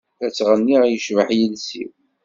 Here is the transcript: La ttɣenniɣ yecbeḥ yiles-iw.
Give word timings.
La 0.19 0.27
ttɣenniɣ 0.31 0.83
yecbeḥ 0.87 1.27
yiles-iw. 1.37 1.91